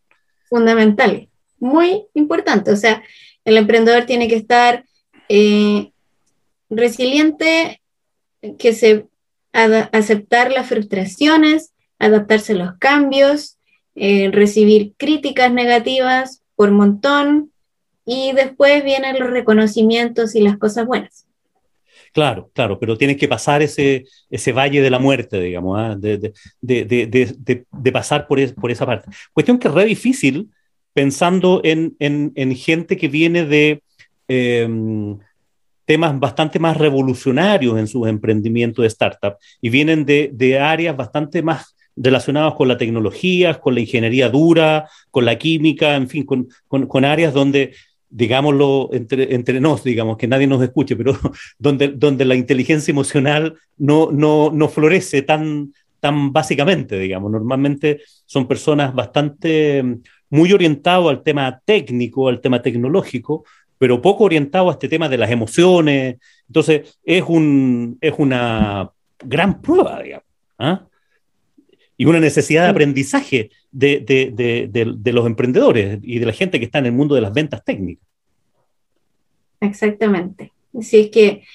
[0.49, 2.71] Fundamental, muy importante.
[2.71, 3.03] O sea,
[3.45, 4.85] el emprendedor tiene que estar
[5.29, 5.91] eh,
[6.69, 7.81] resiliente,
[8.57, 9.07] que se
[9.53, 13.59] aceptar las frustraciones, adaptarse a los cambios,
[13.95, 17.51] eh, recibir críticas negativas por montón
[18.05, 21.25] y después vienen los reconocimientos y las cosas buenas.
[22.11, 25.95] Claro, claro, pero tienes que pasar ese, ese valle de la muerte, digamos, ¿ah?
[25.97, 26.17] de,
[26.61, 29.09] de, de, de, pasar por, por, esa parte.
[29.33, 30.49] Cuestión que es re difícil
[30.93, 33.81] pensando en, en, en gente que viene de
[34.27, 35.17] em,
[35.85, 41.72] temas bastante más revolucionarios en sus emprendimientos de startup y vienen de, áreas bastante más
[41.95, 47.05] relacionados con la tecnología, con la ingeniería dura, con la química, en fin, con, con,
[47.05, 47.73] áreas donde,
[48.09, 51.17] digámoslo entre, entre nos, digamos, que nadie nos escuche, pero
[51.59, 57.31] donde, donde la inteligencia emocional no, no, no florece tan, tan básicamente, digamos.
[57.31, 59.83] Normalmente son personas bastante
[60.29, 63.45] muy orientadas al tema técnico, al tema tecnológico,
[63.77, 66.17] pero poco orientado a este tema de las emociones.
[66.47, 68.89] Entonces, es, un, es una
[69.23, 70.25] gran prueba, digamos.
[70.57, 70.87] ¿ah?
[72.03, 74.29] Y una necesidad de aprendizaje de, de,
[74.69, 77.31] de, de, los emprendedores y de la gente que está en el mundo de las
[77.31, 78.05] ventas técnicas.
[79.61, 80.51] Exactamente.
[80.77, 81.45] Así es que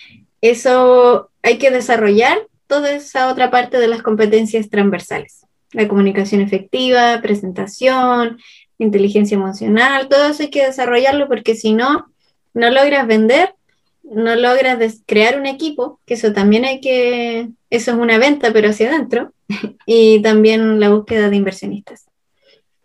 [0.40, 5.44] eso hay que desarrollar toda esa otra parte de las competencias transversales.
[5.72, 8.38] La comunicación efectiva, presentación,
[8.78, 12.06] inteligencia emocional, todo eso hay que desarrollarlo porque si no,
[12.54, 13.54] no logras vender,
[14.10, 18.68] no logras crear un equipo, que eso también hay que, eso es una venta, pero
[18.68, 19.32] hacia adentro,
[19.86, 22.06] y también la búsqueda de inversionistas.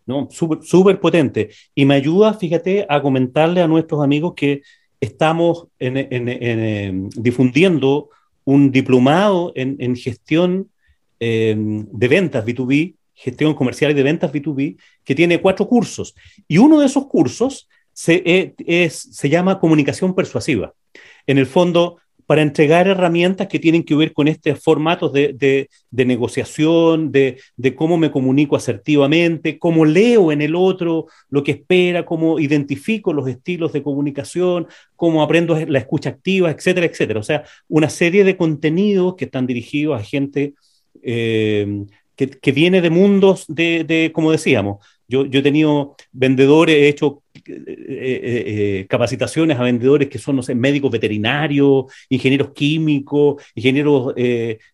[0.06, 1.50] No, súper potente.
[1.74, 4.62] Y me ayuda, fíjate, a comentarle a nuestros amigos que
[5.00, 8.10] estamos en, difundiendo
[8.44, 10.70] un diplomado en, gestión
[11.20, 16.16] em, de ventas B2B, gestión comercial de ventas B2B, que tiene cuatro cursos.
[16.50, 20.74] Y uno de esos cursos se, eh, es, se llama comunicación persuasiva.
[21.28, 25.36] En el fondo, para entregar herramientas que tienen que ver con estos formatos de,
[25.92, 31.52] de, negociación, de, de, cómo me comunico asertivamente, cómo leo en el otro lo que
[31.52, 37.20] espera, cómo identifico los estilos de comunicación, cómo aprendo la escucha activa, etcétera, etcétera.
[37.20, 40.54] O sea, una serie de contenidos que están dirigidos a gente
[41.02, 41.86] eh,
[42.30, 47.42] que, viene de mundos de, como decíamos, yo, yo he tenido vendedores, he hecho eh,
[47.48, 54.14] eh, eh, capacitaciones a vendedores que son, no sé, médicos veterinarios, ingenieros químicos, ingenieros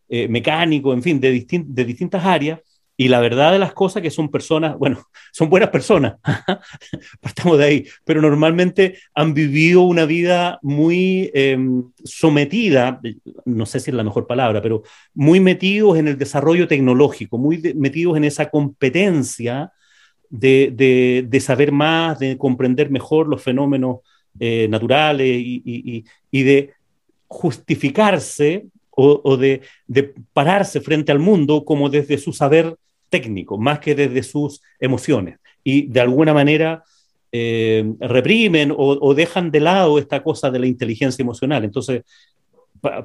[0.09, 2.59] mecánicos, en fin, de, de distintas áreas.
[2.99, 6.15] Y la verdad de las cosas que son personas, bueno, son buenas personas,
[7.21, 12.99] partamos de ahí, pero normalmente han vivido una vida muy em, sometida,
[13.45, 14.83] no sé si es la mejor palabra, pero
[15.13, 19.71] muy metidos en el desarrollo tecnológico, muy metidos en esa competencia
[20.29, 23.99] de, de, saber más, de comprender mejor los fenómenos
[24.41, 26.73] eh, naturales y, y, y, de
[27.27, 29.61] justificarse o, de,
[30.33, 32.75] pararse frente al mundo como desde su saber
[33.09, 35.39] técnico, más que desde sus emociones.
[35.63, 36.83] Y de alguna manera
[37.31, 41.63] eh, reprimen o, dejan de lado esta cosa de la inteligencia emocional.
[41.63, 42.03] Entonces,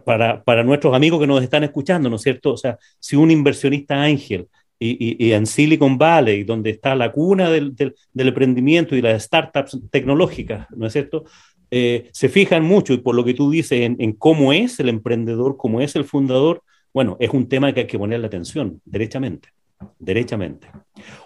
[0.05, 2.53] para, nuestros amigos que nos están escuchando, ¿no es cierto?
[2.53, 7.75] O sea, si un inversionista ángel y, en Silicon Valley, donde está la cuna del,
[8.15, 11.25] emprendimiento y las startups tecnológicas, ¿no es cierto?
[11.71, 15.57] Eh, se fijan mucho y por lo que tú dices en, cómo es el emprendedor,
[15.57, 16.63] cómo es el fundador,
[16.93, 19.49] bueno, es un tema que hay que ponerle atención, derechamente,
[19.99, 20.69] derechamente.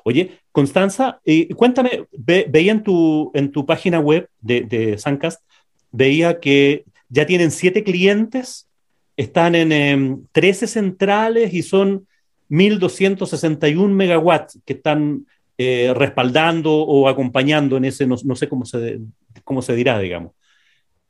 [0.05, 5.43] Oye, Constanza, eh, cuéntame, veía en tu, en tu página web de, de Suncast,
[5.91, 8.69] veía que ya tienen siete clientes,
[9.17, 12.07] están en 13 em, centrales y son
[12.51, 15.27] 1.261 megawatts que están
[15.59, 19.01] eh, respaldando o acompañando en ese, no, sé cómo se,
[19.45, 20.33] cómo se dirá, digamos.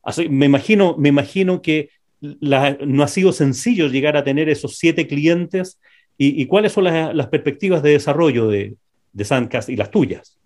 [0.03, 5.07] Así, me, imagino, me imagino que no ha sido sencillo llegar a tener esos siete
[5.07, 5.79] clientes
[6.18, 8.76] y, cuáles son las, perspectivas de desarrollo de,
[9.12, 10.37] de Sancas y las tuyas.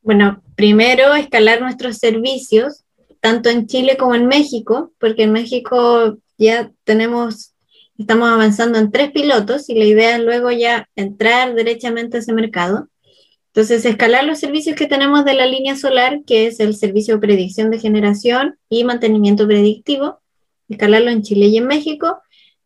[0.00, 2.84] Bueno, primero escalar nuestros servicios,
[3.20, 7.54] tanto en Chile como en México, porque en México ya tenemos
[7.96, 12.32] Estamos avanzando en tres pilotos y la idea es luego ya entrar derechamente a ese
[12.32, 12.88] mercado.
[13.48, 17.20] Entonces, escalar los servicios que tenemos de la línea solar, que es el servicio de
[17.20, 20.18] predicción de generación y mantenimiento predictivo,
[20.68, 22.20] escalarlo en Chile y en México,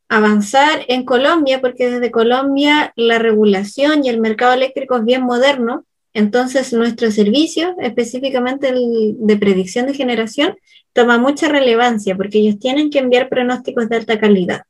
[0.09, 5.85] avanzar en Colombia, porque desde Colombia la regulación y el mercado eléctrico es bien moderno,
[6.15, 10.57] entonces nuestro servicio, específicamente el de predicción de generación,
[10.93, 14.63] toma mucha relevancia porque ellos tienen que enviar pronósticos de alta calidad.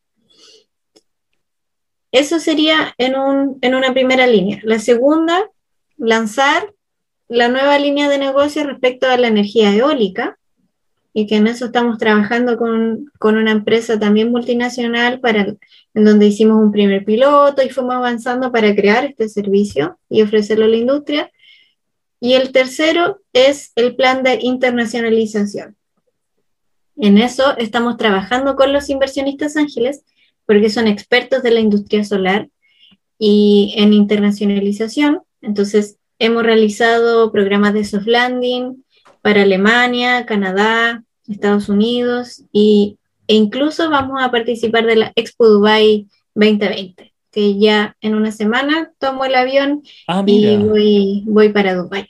[2.10, 4.60] Eso sería en, una primera línea.
[4.62, 5.50] La segunda,
[5.96, 6.72] lanzar
[7.28, 10.37] la nueva línea de negocio respecto a la energía eólica,
[11.18, 15.56] y que en eso estamos trabajando con, una empresa también multinacional para,
[15.94, 20.66] en donde hicimos un primer piloto y fuimos avanzando para crear este servicio y ofrecerlo
[20.66, 21.32] a la industria.
[22.20, 25.74] Y el tercero es el plan de internacionalización.
[26.96, 30.04] En eso estamos trabajando con los inversionistas ángeles
[30.46, 32.48] porque son expertos de la industria solar
[33.18, 35.22] y en internacionalización.
[35.42, 38.84] Entonces, hemos realizado programas de soft landing
[39.20, 46.06] para Alemania, Canadá, Estados Unidos y, e incluso vamos a participar de la Expo Dubai
[46.34, 52.08] 2020, que ya en una semana tomo el avión ah, y voy, voy para Dubai.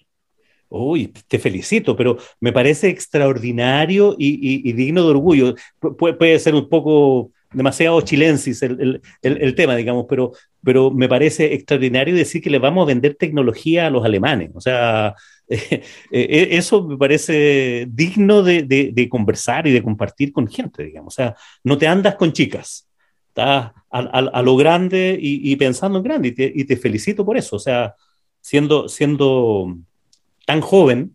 [0.70, 5.54] Uy, te felicito, pero me parece extraordinario y, digno de orgullo.
[5.98, 12.42] puede ser un poco demasiado chilensis el, tema, digamos, pero, pero me parece extraordinario decir
[12.42, 14.50] que le vamos a vender tecnología a los alemanes.
[14.54, 15.14] O sea,
[15.50, 21.14] eh, eh, eso me parece digno de, conversar y de compartir con gente, digamos.
[21.14, 21.34] O sea,
[21.64, 22.86] no te andas con chicas,
[23.28, 27.56] estás a, lo grande y, pensando en grande, y te, felicito por eso.
[27.56, 27.94] O sea,
[28.42, 29.74] siendo, siendo
[30.44, 31.14] tan joven,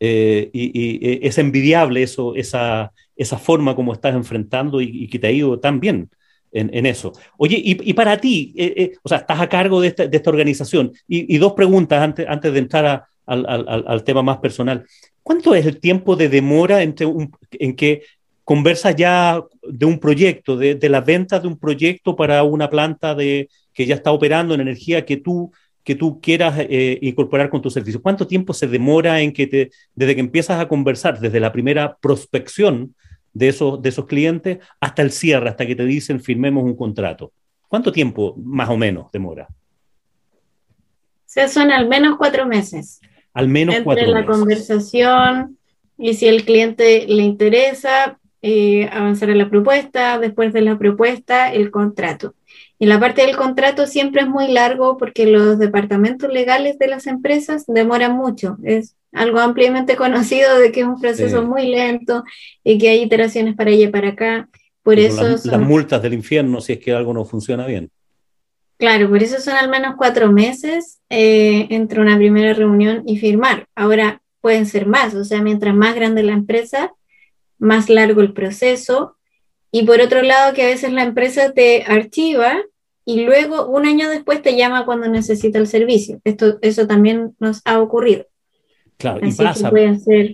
[0.00, 5.32] eh, y, es envidiable eso, esa, esa forma como estás enfrentando y, que te ha
[5.32, 6.08] ido tan bien
[6.50, 7.12] en, eso.
[7.36, 8.54] Oye, y, para ti,
[9.02, 10.92] o sea, estás a cargo de esta, organización.
[11.06, 14.86] Y, dos preguntas antes, antes de entrar al, tema más personal.
[15.22, 17.06] ¿Cuánto es el tiempo de demora entre
[17.52, 18.02] en que
[18.44, 23.48] conversas ya de un proyecto, de, la venta de un proyecto para una planta de,
[23.72, 27.68] que ya está operando en energía que tú que tú quieras eh, incorporar con tu
[27.68, 28.00] servicio?
[28.00, 32.94] ¿Cuánto tiempo se demora en que desde que empiezas a conversar, desde la primera prospección
[33.34, 37.32] de esos, de esos clientes hasta el cierre, hasta que te dicen firmemos un contrato?
[37.68, 39.46] ¿Cuánto tiempo más o menos demora?
[41.26, 43.00] Se son al menos cuatro meses.
[43.34, 44.36] Al menos Entre cuatro la meses.
[44.36, 45.58] conversación
[45.98, 51.52] y si el cliente le interesa, eh, avanzar en la propuesta, después de la propuesta,
[51.52, 52.34] el contrato.
[52.78, 57.06] Y la parte del contrato siempre es muy largo porque los departamentos legales de las
[57.06, 58.56] empresas demoran mucho.
[58.62, 62.24] Es algo ampliamente conocido de que es un proceso muy lento
[62.62, 64.48] y que hay iteraciones para allá y para acá.
[64.82, 67.90] Por eso las, las multas del infierno si es que algo no funciona bien.
[68.84, 73.66] Claro, por eso son al menos cuatro meses eh, entre una primera reunión y firmar.
[73.74, 76.92] Ahora pueden ser más, o sea, mientras más grande la empresa,
[77.58, 79.16] más largo el proceso
[79.72, 82.58] y por otro lado, que a veces la empresa te archiva
[83.06, 86.20] y luego un año después te llama cuando necesita el servicio.
[86.22, 88.26] Esto, eso también nos ha ocurrido.
[88.98, 89.72] Claro, y pasa,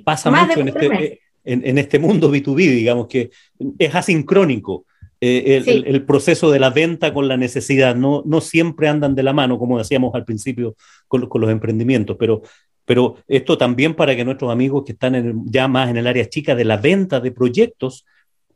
[0.05, 3.31] pasa mucho este, en este, mundo B2B, digamos que
[3.79, 4.87] es asincrónico.
[5.23, 9.35] Eh, el, proceso de la venta con la necesidad no, no siempre andan de la
[9.35, 10.77] mano, como decíamos al principio
[11.09, 12.41] con, con los emprendimientos, pero,
[12.87, 16.55] pero esto también para que nuestros amigos que están ya más en el área chica
[16.55, 18.07] de la venta de proyectos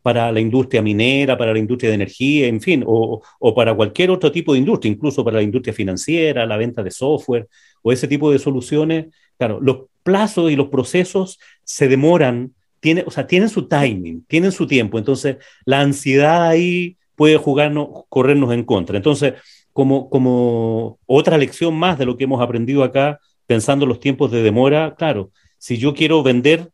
[0.04, 4.10] para la industria minera, para la industria de energía, en fin, o, o, para cualquier
[4.10, 7.48] otro tipo de industria, incluso para la industria financiera, la venta de software
[7.80, 9.06] o ese tipo de soluciones.
[9.38, 12.52] Claro, los plazos y los procesos se demoran,
[12.84, 18.04] tiene, o sea, tienen su timing, tienen su tiempo, entonces la ansiedad ahí puede jugarnos,
[18.10, 18.98] corrernos en contra.
[18.98, 19.32] Entonces,
[19.72, 24.30] como, como otra lección más de lo que hemos aprendido acá, pensando en los tiempos
[24.30, 26.68] de demora, claro, si yo quiero vender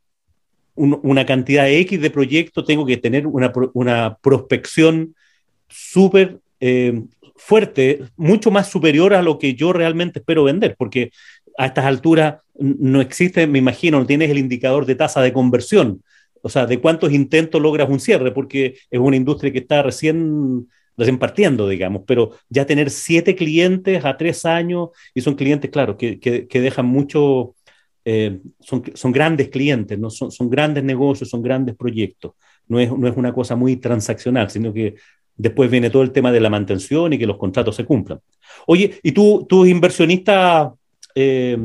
[0.75, 5.15] una cantidad X de proyectos, tengo que tener una, una prospección
[5.69, 7.05] súper eh,
[7.37, 11.13] fuerte, mucho más superior a lo que yo realmente espero vender, porque
[11.61, 16.03] a estas alturas no existe, me imagino, no tienes el indicador de tasa de conversión,
[16.41, 20.69] o sea, de cuántos intentos logras un cierre, porque es una industria que está recién,
[21.19, 26.19] partiendo, digamos, pero ya tener siete clientes a tres años, y son clientes, claro, que,
[26.19, 27.55] que dejan mucho,
[28.07, 30.09] eh, son, son, grandes clientes, ¿no?
[30.09, 32.33] son, son, grandes negocios, son grandes proyectos.
[32.69, 34.95] No es, no es una cosa muy transaccional, sino que
[35.37, 38.21] después viene todo el tema de la mantención y que los contratos se cumplan.
[38.67, 40.71] Oye, ¿y tú, tus inversionistas
[41.15, 41.57] eh,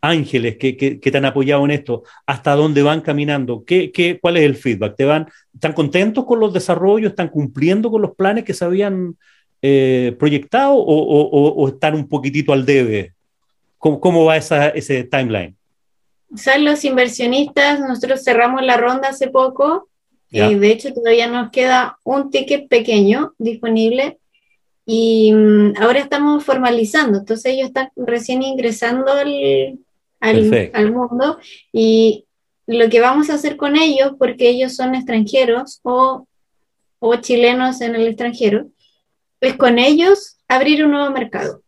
[0.00, 3.64] ángeles que, que, te han apoyado en esto, hasta dónde van caminando?
[3.64, 4.96] ¿Qué, qué, cuál es el feedback?
[4.96, 7.10] ¿Te van, ¿Están contentos con los desarrollos?
[7.10, 9.16] ¿Están cumpliendo con los planes que se habían
[9.62, 13.14] eh, proyectado o, o, o, están un poquitito al debe?
[13.78, 15.56] ¿Cómo, cómo va esa, ese timeline?
[16.34, 19.88] son los inversionistas, nosotros cerramos la ronda hace poco,
[20.32, 24.18] eh, de hecho todavía nos queda un ticket pequeño disponible
[24.86, 29.80] y mm, ahora estamos formalizando, entonces ellos están recién ingresando al,
[30.20, 31.38] al, al, mundo
[31.72, 32.24] y
[32.66, 36.26] lo que vamos a hacer con ellos, porque ellos son extranjeros o,
[37.00, 38.68] o chilenos en el extranjero,
[39.40, 41.62] es con ellos abrir un nuevo mercado.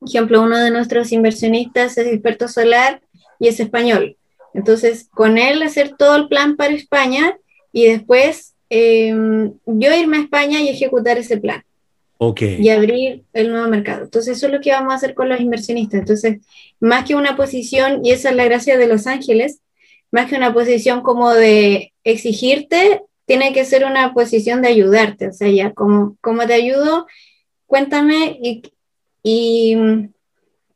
[0.00, 3.00] Por ejemplo, uno de nuestros inversionistas es experto solar
[3.38, 4.16] y es español.
[4.54, 7.38] Entonces, con él hacer todo el plan para España
[7.72, 9.14] y después eh,
[9.66, 11.62] yo irme a España y ejecutar ese plan.
[12.22, 12.60] Okay.
[12.60, 14.04] Y abrir el nuevo mercado.
[14.04, 16.00] Entonces, eso es lo que vamos a hacer con los inversionistas.
[16.00, 16.40] Entonces,
[16.78, 19.60] más que una posición, y esa es la gracia de Los Ángeles,
[20.10, 25.28] más que una posición como de exigirte, tiene que ser una posición de ayudarte.
[25.28, 27.06] O sea, ya, como, como te ayudo,
[27.66, 28.62] cuéntame y,
[29.22, 29.76] y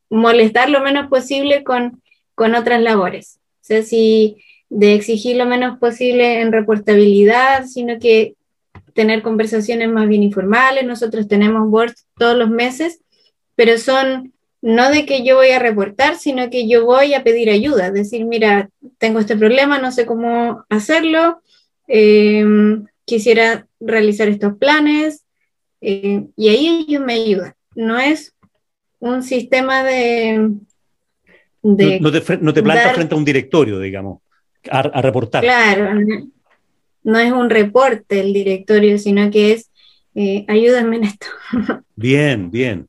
[0.09, 2.01] molestar lo menos posible con
[2.35, 3.41] con otras labores.
[3.63, 4.37] O sea, si
[4.69, 8.35] de exigir lo menos posible en reportabilidad, sino que
[8.95, 10.85] tener conversaciones más bien informales.
[10.85, 13.01] Nosotros tenemos boards todos los meses,
[13.55, 14.33] pero son
[14.63, 18.25] no de que yo voy a reportar, sino que yo voy a pedir ayuda, decir,
[18.25, 21.43] mira, tengo este problema, no sé cómo hacerlo,
[21.87, 25.27] em, quisiera realizar estos planes,
[25.83, 27.55] eh, y ahí ellos me ayudan.
[27.75, 28.35] No es
[29.01, 30.51] un sistema de,
[31.65, 34.21] no, te, no, plantas frente a un directorio, digamos,
[34.71, 35.43] a, reportar.
[35.43, 36.01] Claro,
[37.05, 39.71] no es un reporte el directorio, sino que es
[40.15, 41.27] eh, ayúdame en esto.
[41.97, 42.89] Bien, bien.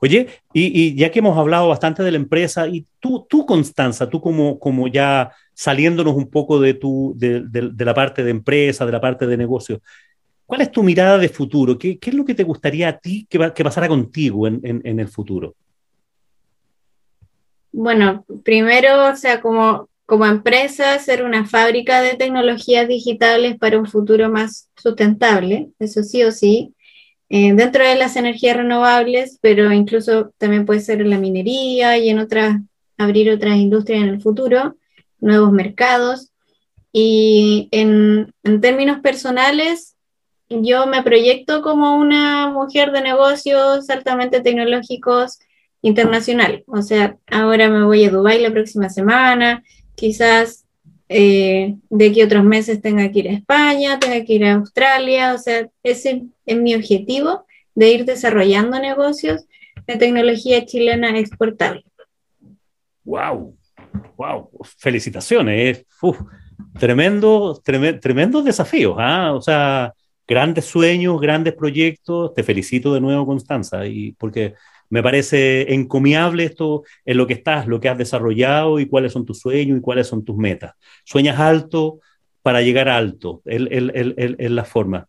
[0.00, 4.20] Oye, y, ya que hemos hablado bastante de la empresa, y tú, tú Constanza, tú
[4.20, 7.42] como, como ya saliéndonos un poco de, tu, de,
[7.78, 9.80] la parte de empresa, de la parte de negocio,
[10.44, 11.78] ¿cuál es tu mirada de futuro?
[11.78, 14.82] ¿Qué, qué es lo que te gustaría a ti que, que pasara contigo en, en,
[14.84, 15.54] en el futuro?
[17.72, 23.86] Bueno, primero, o sea, como, como empresa, ser una fábrica de tecnologías digitales para un
[23.86, 26.74] futuro más sustentable, eso sí o sí,
[27.30, 32.10] eh, dentro de las energías renovables, pero incluso también puede ser en la minería y
[32.10, 32.60] en otras,
[32.98, 34.76] abrir otras industrias en el futuro,
[35.20, 36.30] nuevos mercados.
[36.92, 39.96] Y en, en términos personales,
[40.48, 45.38] yo me proyecto como una mujer de negocios altamente tecnológicos,
[45.82, 46.64] internacional.
[46.66, 49.62] O sea, ahora me voy a Dubái la próxima semana,
[49.94, 50.64] quizás
[51.08, 55.34] eh, de aquí otros meses tenga que ir a España, tenga que ir a Australia,
[55.34, 59.44] o sea, ese es mi objetivo de ir desarrollando negocios
[59.86, 61.84] de tecnología chilena exportable.
[63.04, 63.56] ¡Wow!
[64.16, 64.50] ¡Wow!
[64.78, 65.84] Felicitaciones.
[66.00, 66.20] Uf,
[66.78, 68.96] tremendo, tremendo desafío.
[68.98, 69.32] ¿ah?
[69.34, 69.92] O sea,
[70.26, 72.32] grandes sueños, grandes proyectos.
[72.34, 74.54] Te felicito de nuevo, Constanza, y porque
[74.90, 79.24] me parece encomiable esto en lo que estás, lo que has desarrollado y cuáles son
[79.24, 80.74] tus sueños y cuáles son tus metas.
[81.04, 82.00] Sueñas alto
[82.42, 85.06] para llegar alto, es la forma.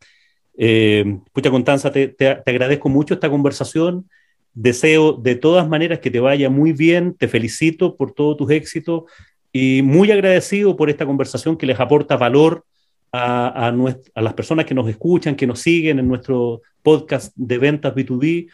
[0.58, 4.10] Eh, Constanza, te, te, agradezco mucho esta conversación.
[4.54, 7.14] Deseo de todas maneras que te vaya muy bien.
[7.14, 9.04] Te felicito por todos tus éxitos
[9.52, 12.66] y muy agradecido por esta conversación que les aporta valor
[13.12, 13.68] a, a,
[14.16, 18.50] a, las personas que nos escuchan, que nos siguen en nuestro podcast de ventas B2B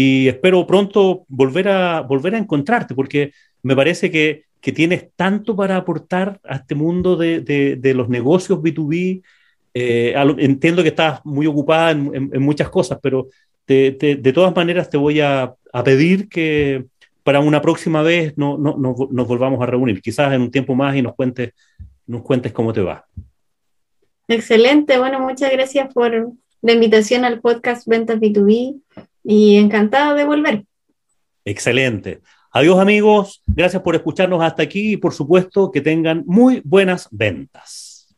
[0.00, 3.32] y espero pronto volver a, volver a encontrarte, porque
[3.64, 8.60] me parece que, que tienes tanto para aportar a este mundo de, de, los negocios
[8.60, 9.22] B2B
[9.74, 13.26] Eh, entiendo que estás muy ocupada en, muchas cosas, pero
[13.66, 15.52] de todas maneras te voy a,
[15.84, 16.84] pedir que
[17.24, 20.94] para una próxima vez no, no, nos volvamos a reunir, quizás en un tiempo más
[20.94, 21.54] y nos cuentes,
[22.06, 23.04] nos cuentes cómo te va.
[24.28, 28.80] Excelente, bueno, muchas gracias por la invitación al podcast Ventas B2B
[29.28, 30.64] y encantada de volver.
[31.44, 32.22] Excelente.
[32.50, 38.16] Adiós amigos, gracias por escucharnos hasta aquí y por supuesto que tengan muy buenas ventas.